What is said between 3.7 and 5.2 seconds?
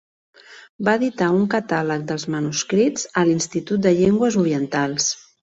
de Llengües Orientals.